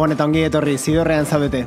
[0.00, 1.58] Gabon eta ongi etorri zidorrean zaudete.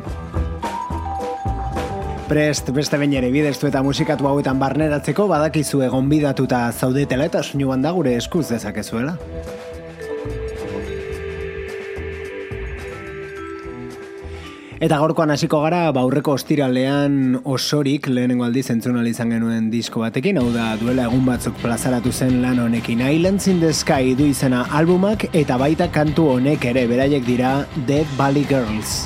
[2.26, 7.86] Prest beste bain ere bideztu eta musikatu hauetan barneratzeko badakizu egon bidatuta zaudetela eta soinuan
[7.86, 9.14] da gure eskuz dezakezuela.
[14.84, 17.14] Eta gaurkoan hasiko gara, baurreko ostiralean
[17.54, 22.42] osorik lehenengo aldiz entzun izan genuen disko batekin, hau da duela egun batzuk plazaratu zen
[22.42, 23.00] lan honekin.
[23.00, 28.18] Islands in the Sky du izena albumak eta baita kantu honek ere beraiek dira Dead
[28.18, 29.06] Valley Girls.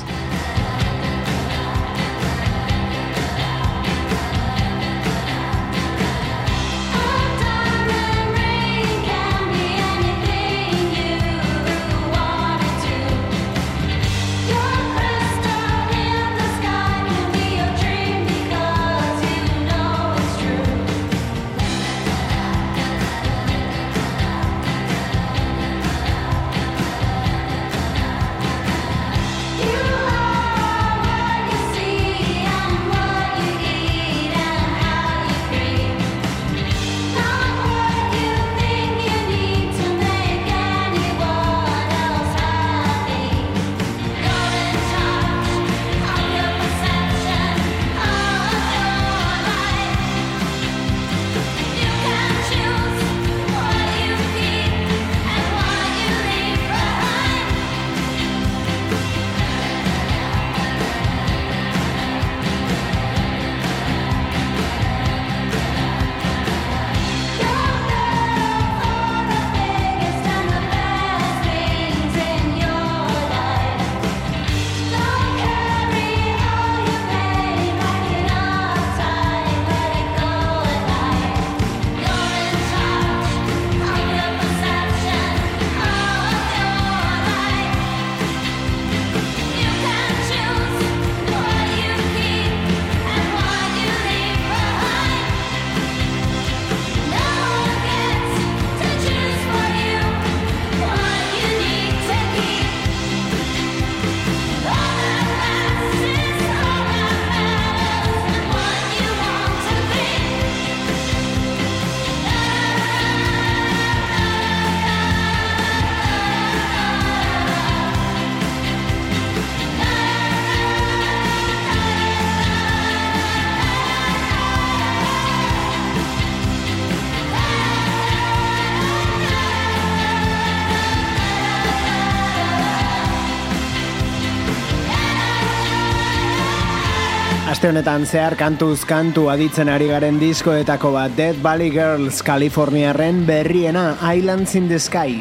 [137.68, 144.54] Honetan zehar kantuz kantu aditzen ari garen diskoetako bat Dead Valley Girls Kaliforniaren berriena Islands
[144.56, 145.20] in the Sky.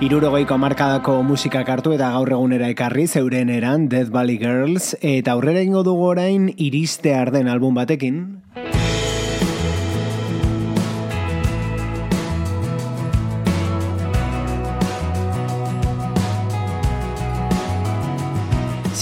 [0.00, 5.60] Irurogeiko markadako musika kartu eta gaur egunera ekarri zeuren eran Dead Valley Girls eta aurrera
[5.60, 8.24] ingo dugu orain iriste arden album batekin.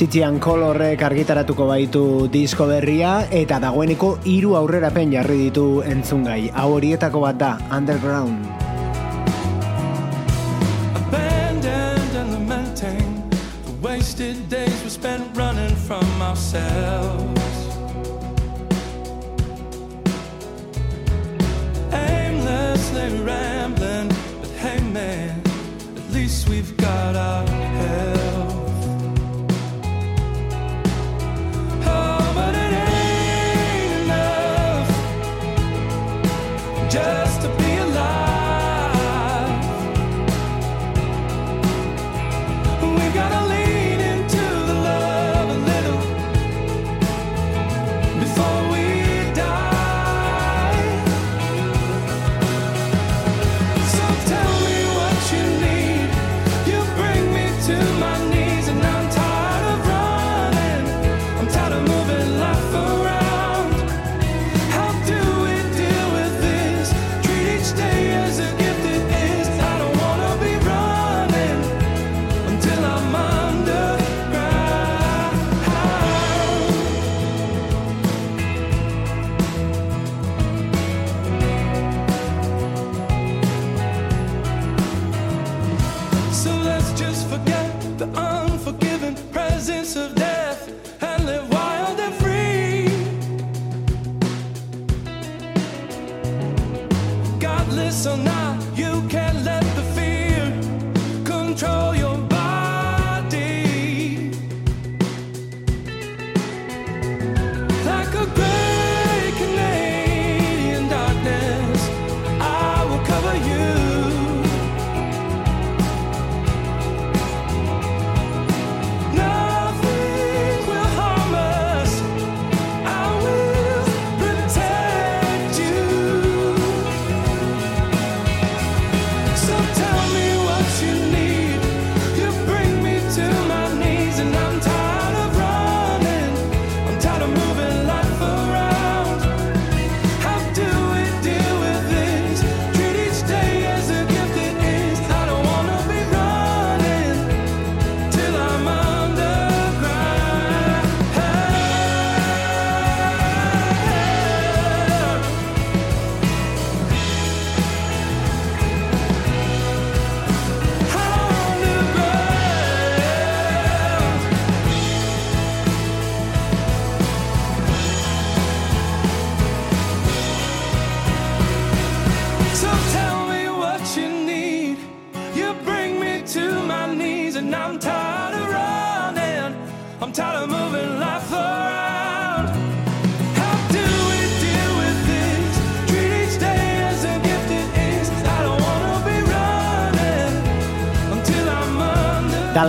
[0.02, 6.40] Citian Colorrek argitaratuko baitu disko berria eta dagoeneko hiru aurrerapen jarri ditu entzungai.
[6.58, 8.61] Hau horietako bat da, Underground.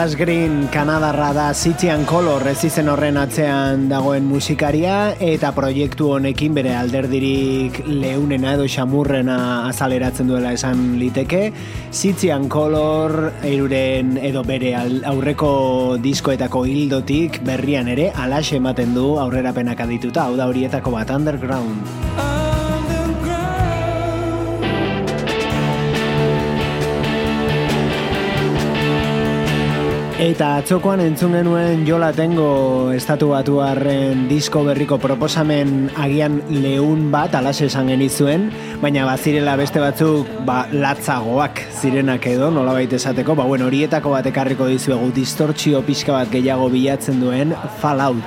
[0.04, 6.58] Dallas Green Kanadarra da Citian Color ez izen horren atzean dagoen musikaria eta proiektu honekin
[6.58, 9.38] bere alderdirik leunena edo xamurrena
[9.70, 11.54] azaleratzen duela esan liteke.
[11.96, 15.54] Citian Color eiruren edo bere aurreko
[16.04, 20.28] diskoetako hildotik berrian ere alaxe ematen du aurrerapenak adituta.
[20.28, 22.23] Hau da horietako bat underground
[30.24, 33.58] Eta atzokoan entzun genuen jola tengo estatu batu
[34.30, 38.50] disko berriko proposamen agian leun bat alase esan genizuen,
[38.80, 44.26] baina bazirela beste batzuk ba, latzagoak zirenak edo, nola baita esateko, ba, bueno, horietako bat
[44.26, 48.24] ekarriko dizuegu distortzio pixka bat gehiago bilatzen duen Fallout.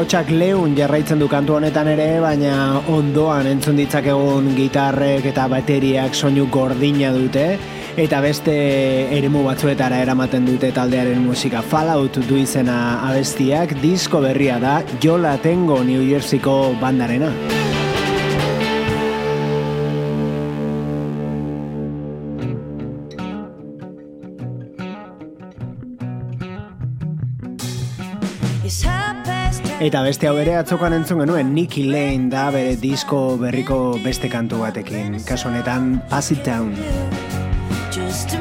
[0.00, 6.46] Ahotsak leun jarraitzen du kantu honetan ere, baina ondoan entzun ditzakegun gitarrek eta bateriak soinu
[6.48, 7.44] gordina dute,
[8.00, 8.54] eta beste
[9.18, 12.78] eremu batzuetara eramaten dute taldearen musika Fallout du izena
[13.10, 17.34] abestiak, disko berria da, Jola Tengo New Jerseyko bandarena.
[29.80, 34.60] Eta beste hau ere atzokan entzun genuen Nicky Lane da bere disko berriko beste kantu
[34.60, 35.16] batekin.
[35.24, 36.76] Kaso honetan Pass It Down.
[37.88, 38.36] Just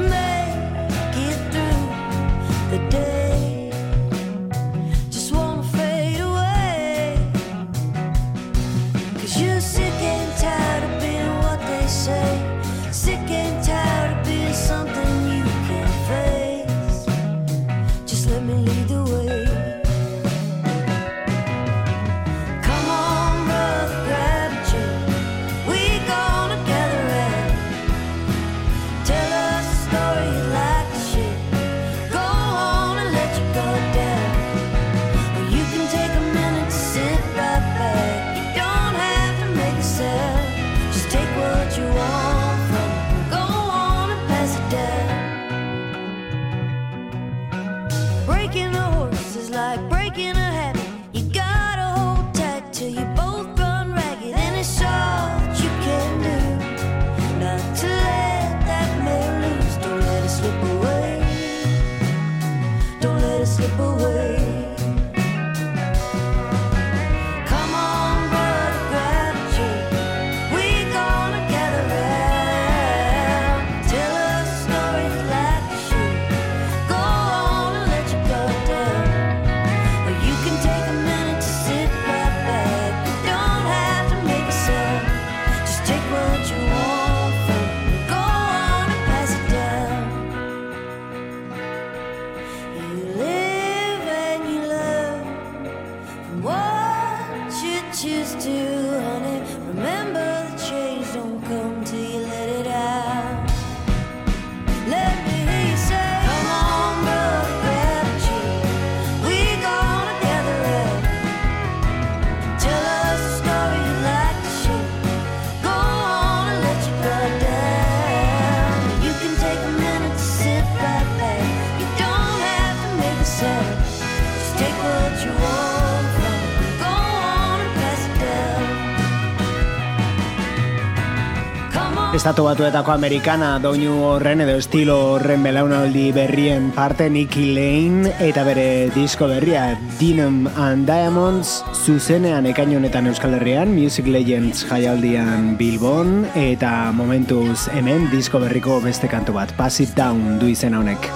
[132.30, 138.68] Estatu batuetako amerikana doinu horren edo estilo horren belaunaldi berrien parte Nicky Lane eta bere
[138.94, 139.64] disko berria
[139.98, 148.06] Dinam and Diamonds zuzenean ekaino honetan Euskal Herrian Music Legends jaialdian Bilbon eta momentuz hemen
[148.14, 151.10] disko berriko beste kantu bat Pass It Down du izena honek.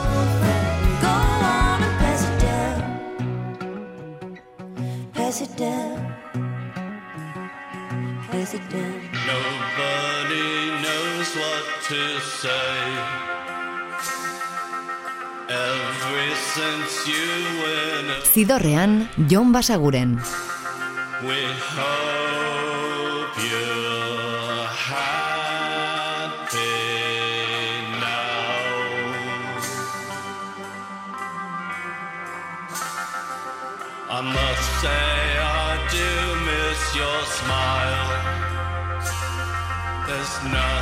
[18.34, 20.22] Zidorrean, Jon Basaguren.
[21.26, 21.34] We
[34.16, 36.10] I must say I do
[36.46, 38.10] miss your smile.
[40.06, 40.73] There's nothing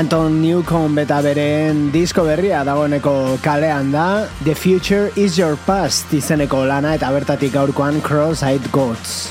[0.00, 6.62] Anton Newcomb beta bereen disko berria dagoeneko kalean da The Future is Your Past izeneko
[6.64, 9.28] lana eta bertatik gaurkoan Cross-Eyed Goats.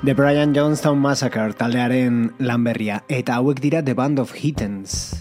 [0.00, 5.13] The Brian Jonestown Massacre taldearen lanberria eta hauek dira The Band of Hittens.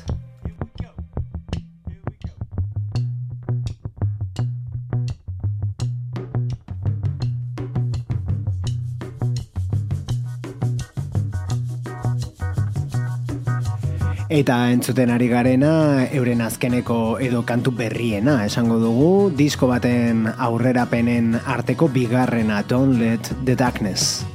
[14.33, 21.85] Eta entzuten ari garena, euren azkeneko edo kantu berriena, esango dugu, disko baten aurrerapenen arteko
[21.93, 24.25] bigarrena, Don't Let the Darkness.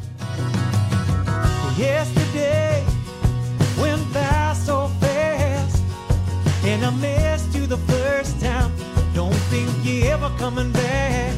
[1.74, 2.84] Yesterday
[3.82, 5.82] went fast so fast
[6.62, 8.70] And I missed you the first time.
[9.14, 11.34] Don't think you ever coming back.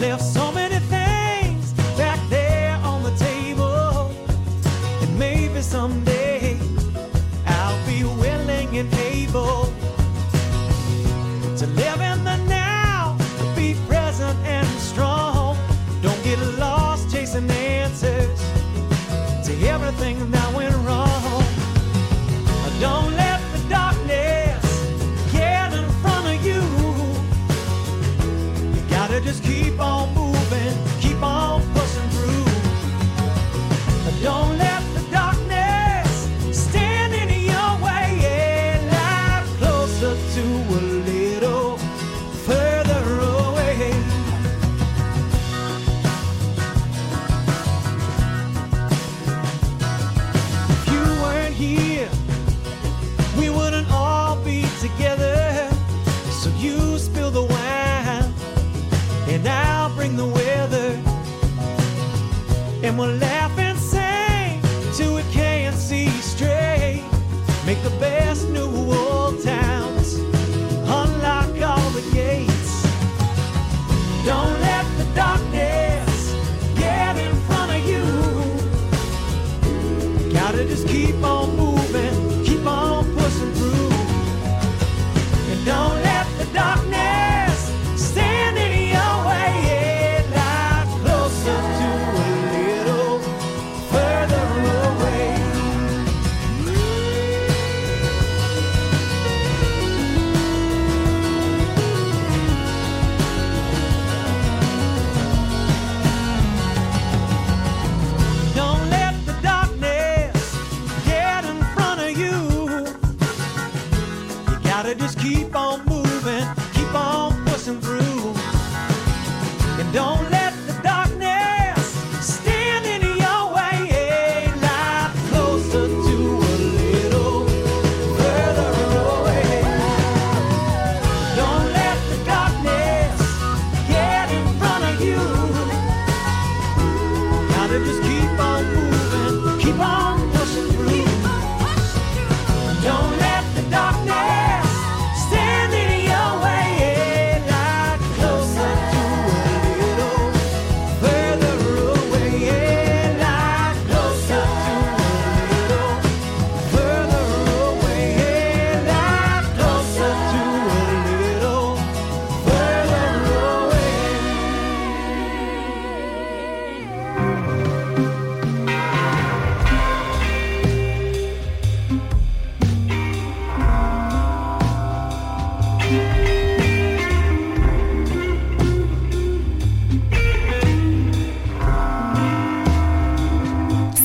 [0.00, 4.10] Left so many things back there on the table
[5.02, 6.13] And maybe someday
[62.94, 63.33] And we'll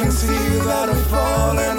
[0.00, 1.69] can see that I'm falling.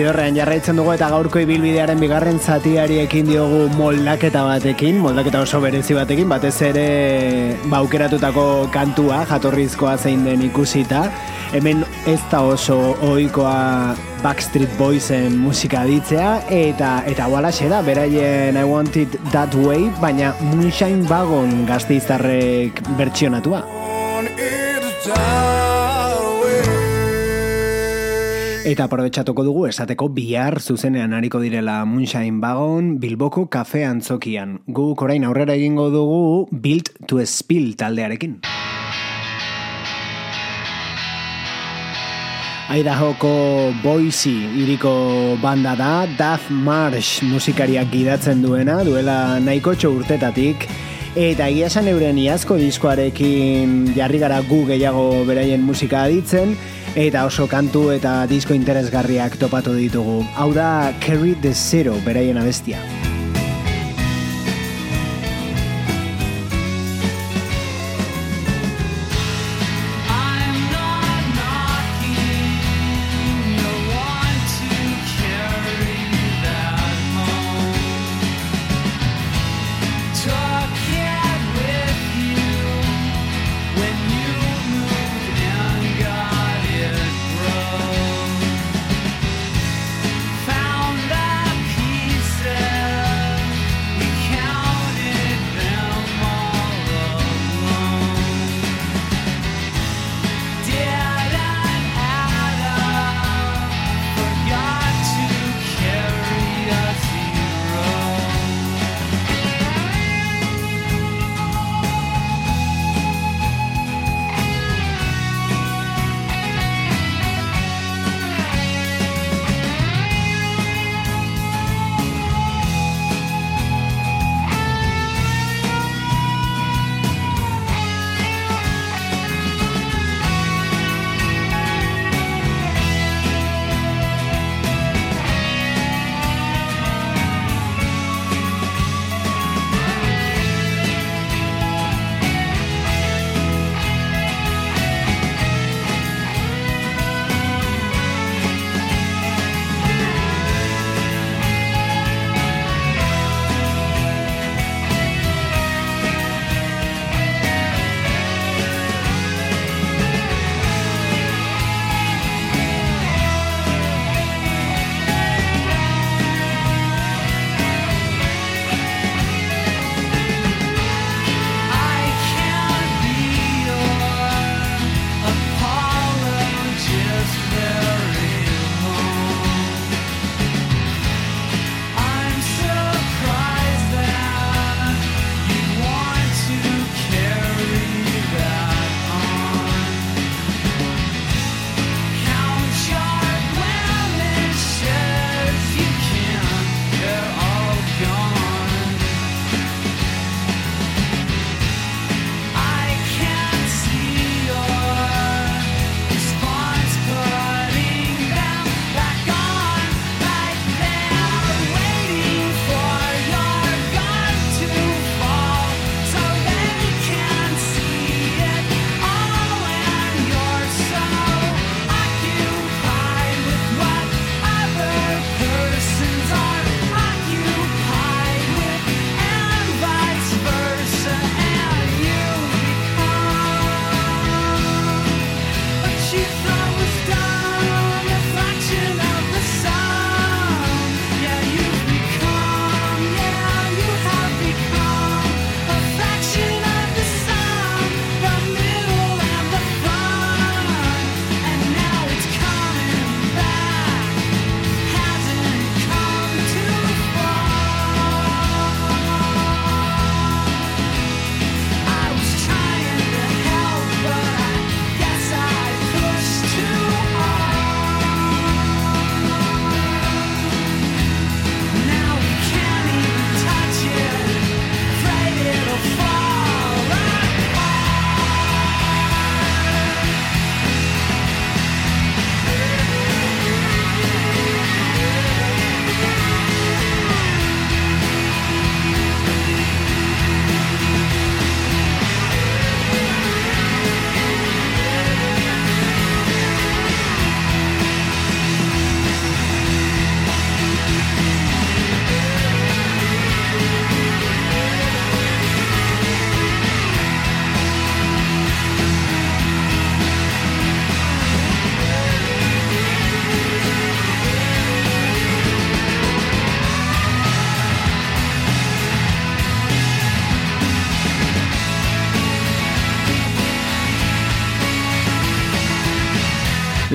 [0.00, 5.92] Zidorrean jarraitzen dugu eta gaurko ibilbidearen bigarren zatiari ekin diogu moldaketa batekin, moldaketa oso berezi
[5.92, 6.84] batekin, batez ere
[7.68, 11.02] baukeratutako kantua, jatorrizkoa zein den ikusita.
[11.52, 12.78] Hemen ez da oso
[13.10, 19.90] ohikoa Backstreet Boysen musika ditzea, eta eta walaxe da, beraien I Want It That Way,
[20.00, 23.79] baina Moonshine Wagon gazteiztarrek bertsionatua.
[28.70, 34.60] Eta aprobetsatuko dugu esateko bihar zuzenean hariko direla Moonshine Wagon Bilboko kafe antzokian.
[34.70, 38.36] Gu orain aurrera egingo dugu Built to Spill taldearekin.
[42.70, 44.94] Idahoko Boise iriko
[45.42, 50.68] banda da, Duff Marsh musikariak gidatzen duena, duela nahiko urtetatik,
[51.16, 56.54] eta egia esan euren iazko diskoarekin jarri gara gu gehiago beraien musika aditzen,
[56.98, 60.24] Eta oso kantu eta disko interesgarriak topatu ditugu.
[60.34, 62.82] Hau da Carry the Zero beraien abestia.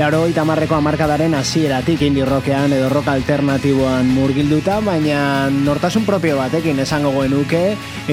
[0.05, 7.09] Laro itamarreko amarkadaren hasieratik indie rockean edo rock alternatiboan murgilduta, baina nortasun propio batekin esango
[7.15, 7.63] genuke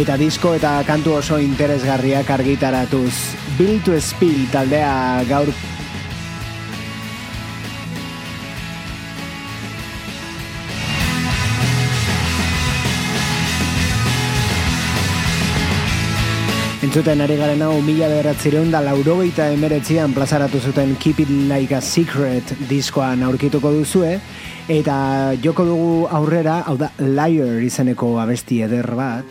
[0.00, 3.12] eta disko eta kantu oso interesgarriak argitaratuz.
[3.58, 5.52] Bill to Spill taldea gaur
[16.92, 21.80] Entzuten ari garen hau mila beratzireun da laurogeita emeretzian plazaratu zuten Keep It Like a
[21.80, 24.18] Secret diskoan aurkituko duzue.
[24.68, 29.24] Eta joko dugu aurrera, hau da Liar izeneko abesti eder bat.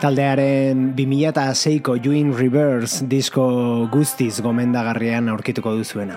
[0.00, 3.50] Taldearen 2006ko Juin Reverse disko
[3.92, 6.16] guztiz gomendagarrian aurkituko duzuena.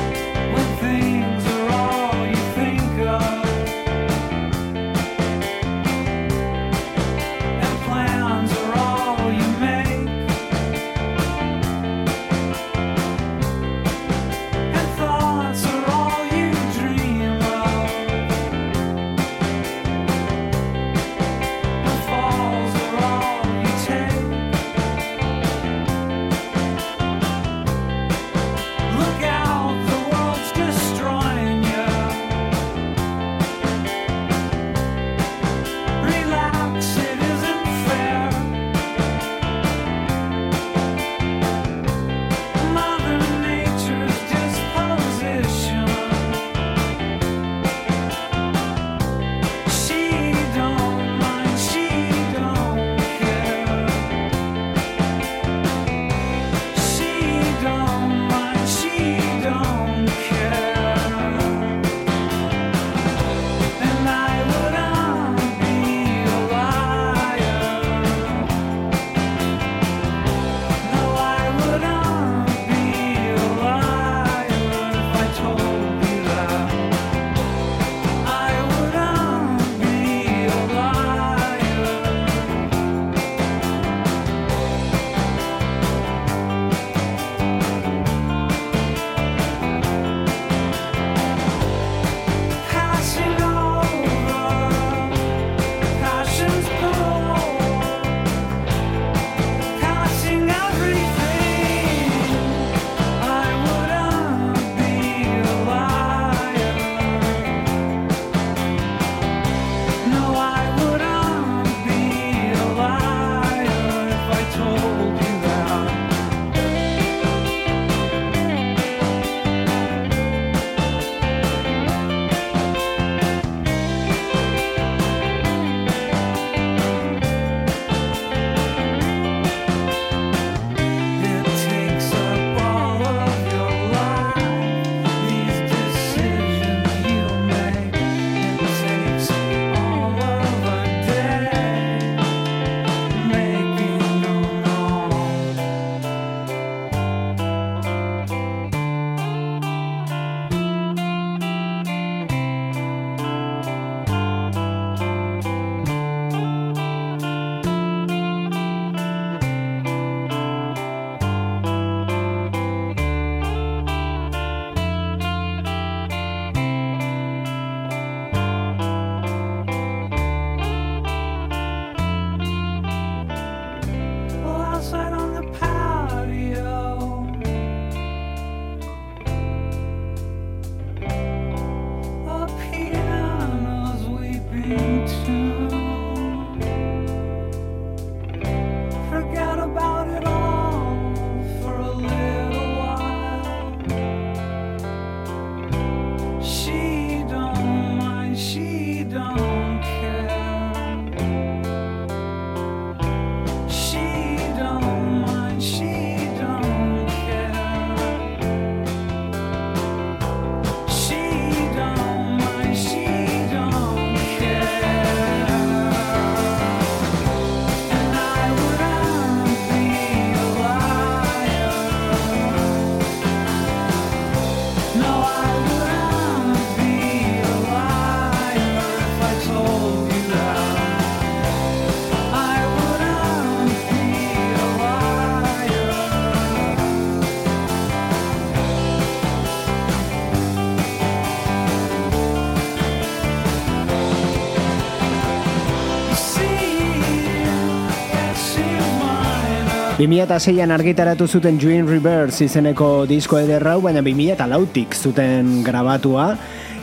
[250.01, 256.31] 2006an argitaratu zuten Dream Reverse izeneko disko ederrau, baina 2008tik zuten grabatua,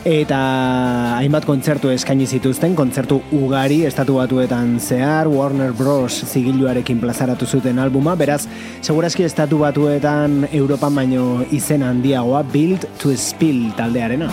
[0.07, 0.37] eta
[1.17, 6.21] hainbat kontzertu eskaini zituzten, kontzertu ugari estatu batuetan zehar, Warner Bros.
[6.31, 8.45] zigiluarekin plazaratu zuten albuma, beraz,
[8.79, 14.31] segurazki estatu batuetan Europan baino izen handiagoa, Build to Spill taldearena.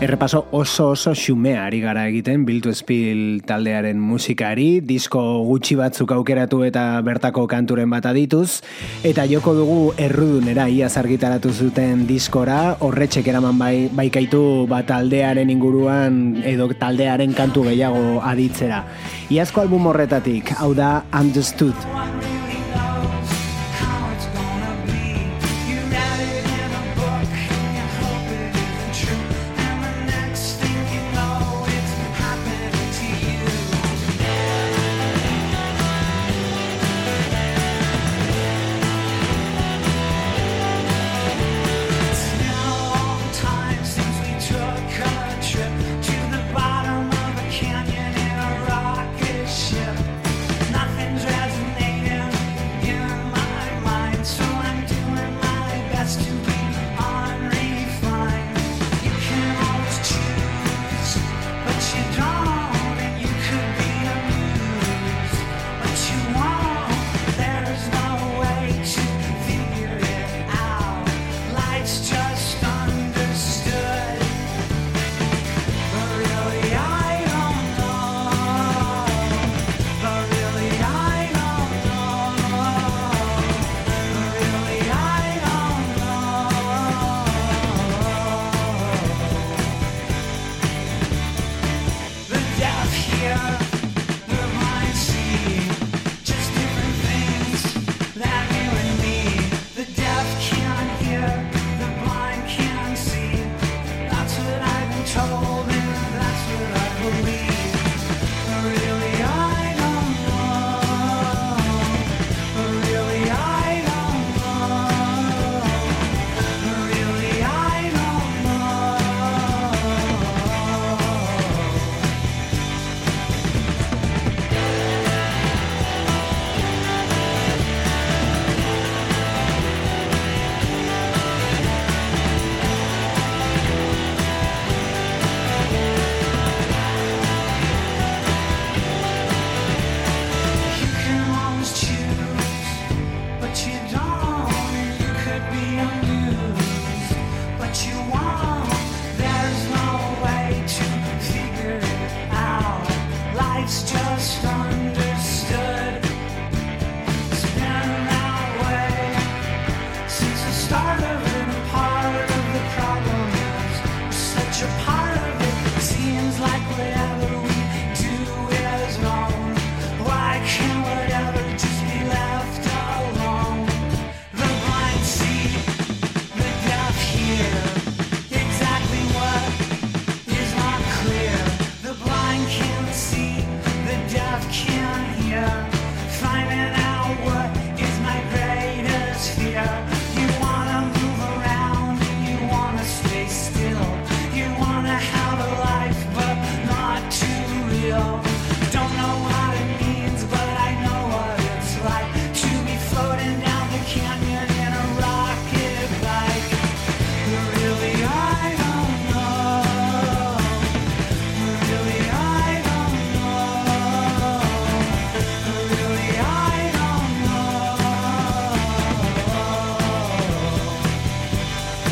[0.00, 6.62] Errepaso oso oso xumea ari gara egiten Biltu Espil taldearen musikari, disko gutxi batzuk aukeratu
[6.64, 8.62] eta bertako kanturen bat adituz,
[9.04, 16.40] eta joko dugu errudunera ia argitaratu zuten diskora, horretxek eraman bai, baikaitu bat taldearen inguruan
[16.48, 18.86] edo taldearen kantu gehiago aditzera.
[19.28, 22.39] Iazko album horretatik, hau da Understood.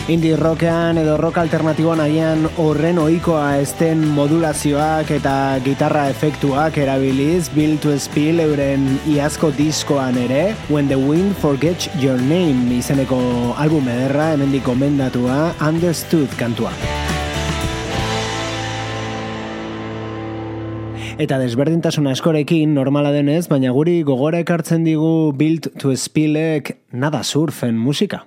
[0.08, 7.76] Indie rockean edo rock alternatiboan agian horren ohikoa esten modulazioak eta gitarra efektuak erabiliz Bill
[7.82, 13.20] to Spill euren iazko diskoan ere When the Wind Forgets Your Name izeneko
[13.60, 16.72] album ederra hemendik komendatua Understood kantua.
[21.18, 27.76] Eta desberdintasun askorekin normala denez, baina guri gogora ekartzen digu Build to Spillek nada surfen
[27.76, 28.24] musika.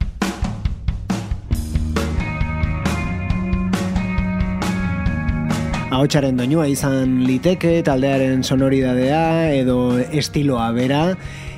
[5.92, 11.02] Ahotsaren doinua izan liteke, taldearen sonoridadea edo estiloa bera,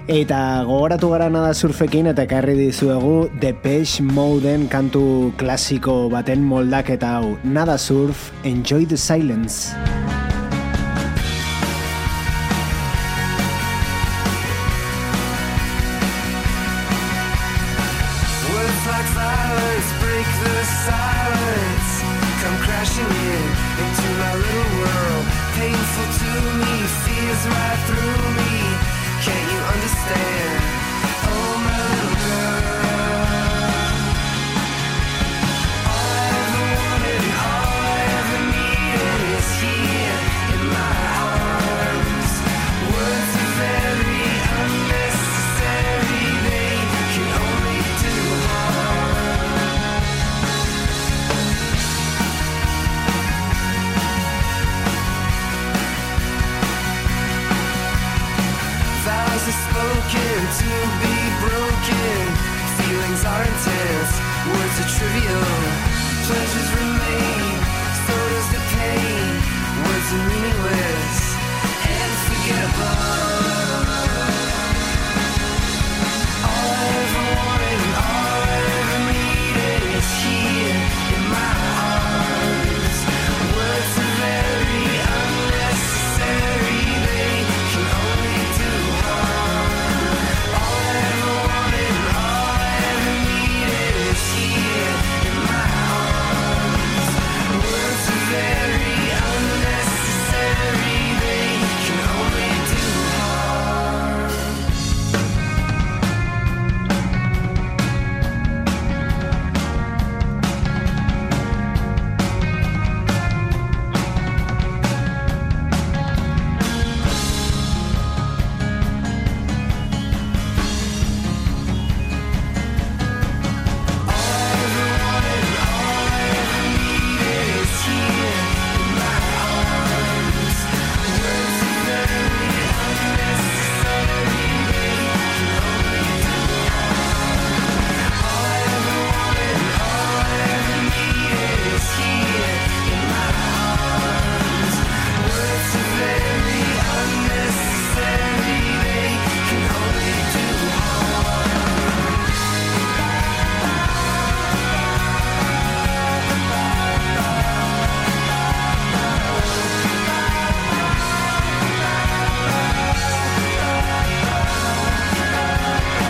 [0.09, 5.05] eta gogoratu gara nada surfekin eta ekarri dizuegu Depeche Moden kantu
[5.37, 7.37] klasiko baten moldaketa hau.
[7.43, 9.71] Nada surf, enjoy the silence.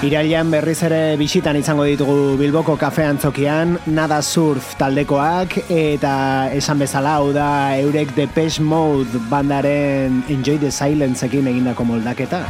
[0.03, 6.15] Irailean berriz ere bisitan izango ditugu Bilboko kafe antzokian, Nada Surf taldekoak, eta
[6.51, 7.47] esan bezala hau da
[7.79, 12.43] Eurek Depeche Mode bandaren Enjoy the Silence ekin egindako moldaketa.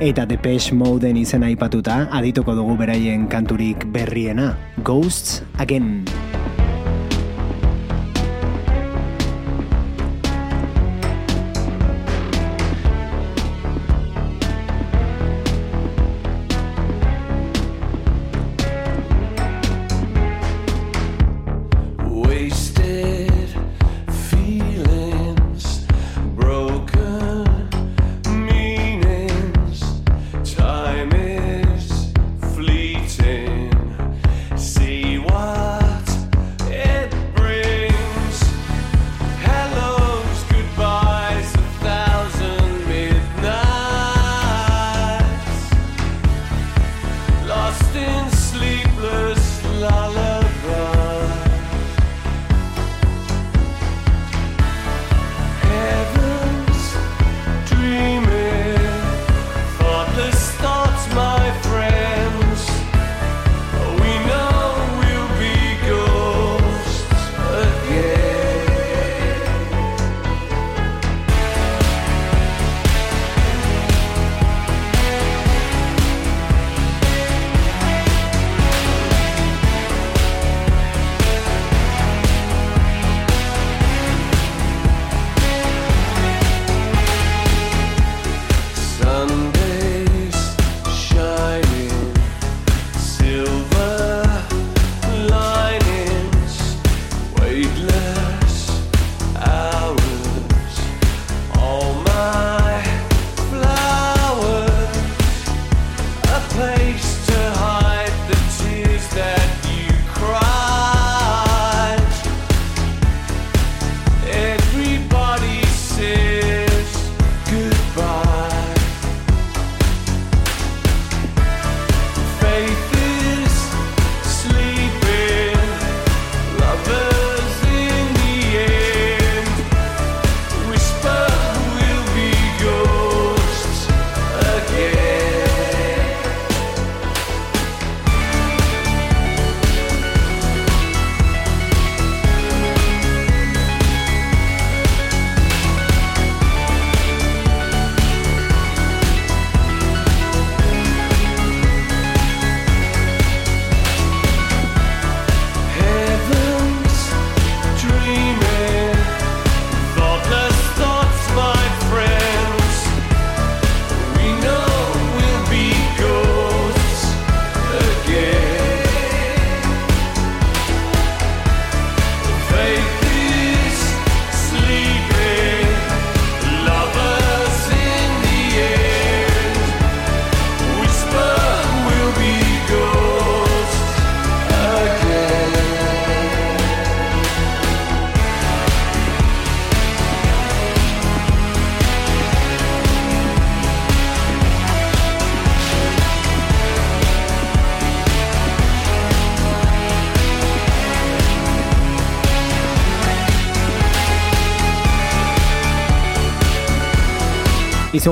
[0.00, 6.29] Eta Depeche Moden izena aipatuta adituko dugu beraien kanturik berriena, Ghosts Again.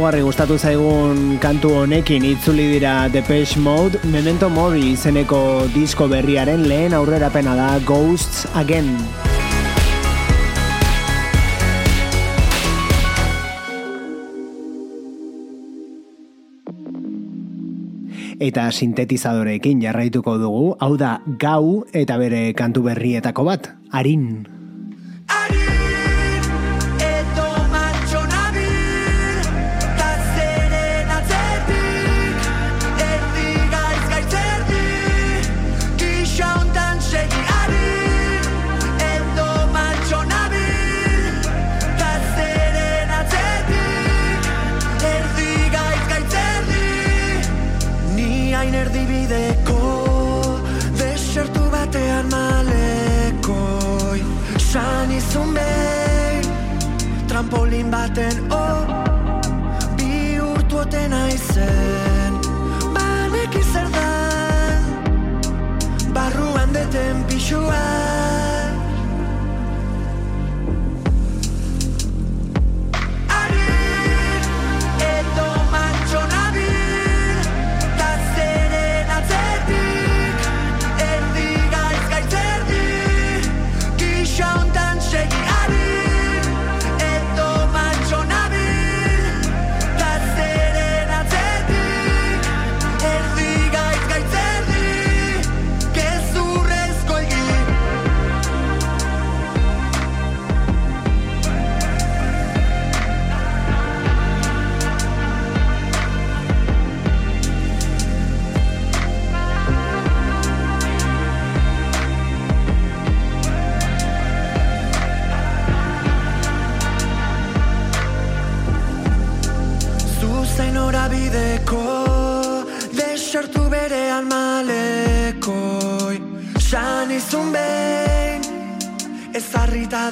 [0.09, 6.97] Izugarri gustatu zaigun kantu honekin itzuli dira Depeche Mode, Memento Mori izeneko disko berriaren lehen
[6.97, 8.89] aurrerapena da Ghosts Again.
[18.41, 24.58] Eta sintetizadorekin jarraituko dugu, hau da gau eta bere kantu berrietako bat, Arin.
[57.39, 58.51] Trampolin baten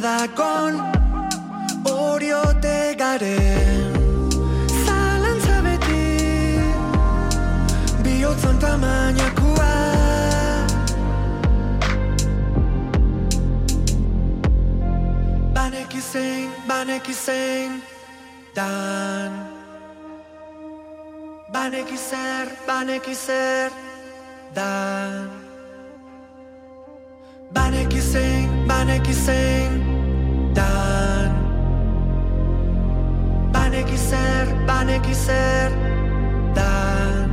[0.06, 0.74] dakon
[1.96, 3.92] oriote garen
[4.86, 6.04] zalantza beti
[8.04, 9.74] bihotzan tamainakua
[15.56, 17.72] banek izein, banek izein
[18.56, 19.32] dan.
[21.52, 23.70] Banek izer, banek izer
[24.54, 25.28] dan.
[27.52, 27.85] Banek
[28.66, 29.08] izein, banek
[30.54, 31.32] dan.
[33.54, 33.96] Baneki
[34.68, 35.14] baneki
[36.54, 37.28] dan.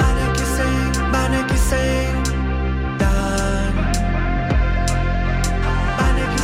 [0.00, 2.16] Baneki zein, baneki zein
[2.98, 3.74] dan.
[5.98, 6.42] Baneki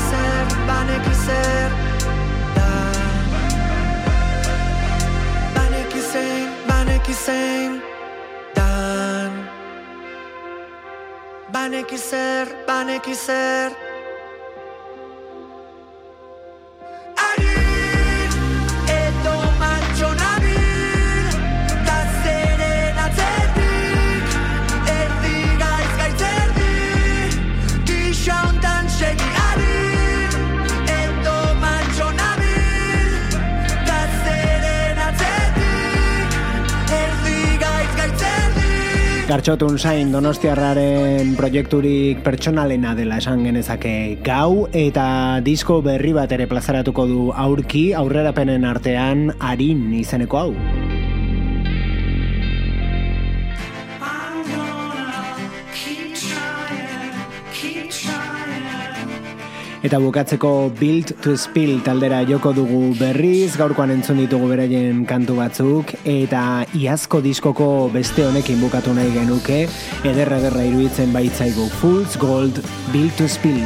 [0.68, 1.14] baneki
[2.56, 2.94] dan.
[5.54, 7.85] Baneki zein, baneki zein
[11.66, 13.72] Baneki zer,
[39.36, 43.92] Gartxotun zain donostiarraren proiekturik pertsonalena dela esan genezake
[44.24, 45.04] gau eta
[45.44, 50.50] disko berri bat ere plazaratuko du aurki aurrerapenen artean harin izeneko hau.
[59.86, 65.92] Eta bukatzeko Build to Spill taldera joko dugu berriz, gaurkoan entzun ditugu beraien kantu batzuk,
[66.10, 66.40] eta
[66.74, 69.60] iazko diskoko beste honekin bukatu nahi genuke,
[70.02, 72.58] ederra ederra iruditzen baitzaigu Fools Gold
[72.90, 73.62] Build to Spill.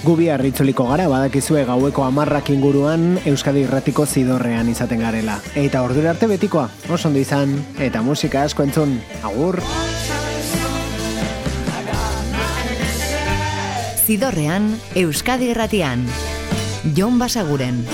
[0.00, 5.34] Gubi harritzuliko gara, badakizue gaueko amarrak inguruan Euskadi Irratiko zidorrean izaten garela.
[5.60, 9.60] Eta ordura arte betikoa, oso ondo izan, eta musika asko entzun, agur!
[14.06, 16.08] Zidorrean, Euskadi Irratian.
[16.96, 17.84] Jon Basaguren.